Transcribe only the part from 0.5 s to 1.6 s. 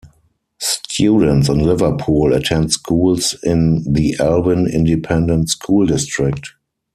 Students in